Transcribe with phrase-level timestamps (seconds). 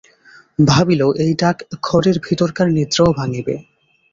[0.59, 3.55] ভাবিল, এই ডাকে ঘরের ভিতরকার নিদ্রাও ভাঙিবে।